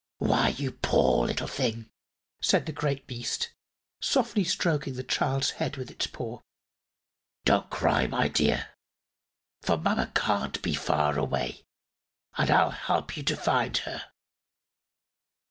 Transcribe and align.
"Why, 0.17 0.47
you 0.57 0.71
poor 0.71 1.27
little 1.27 1.45
thing," 1.47 1.91
said 2.41 2.65
the 2.65 2.71
great 2.71 3.05
beast, 3.05 3.51
softly 4.01 4.43
stroking 4.43 4.95
the 4.95 5.03
child's 5.03 5.51
head 5.61 5.77
with 5.77 5.91
its 5.91 6.07
paw. 6.07 6.39
"Don't 7.45 7.69
cry, 7.69 8.07
my 8.07 8.27
dear, 8.27 8.69
for 9.61 9.77
mamma 9.77 10.11
can't 10.15 10.59
be 10.63 10.73
far 10.73 11.19
away 11.19 11.67
and 12.35 12.49
I'll 12.49 12.71
help 12.71 13.15
you 13.15 13.21
to 13.21 13.35
find 13.37 13.77
her." 13.77 14.05